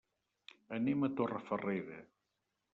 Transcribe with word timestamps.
Anem 0.77 1.05
a 1.07 1.11
Torrefarrera. 1.21 2.03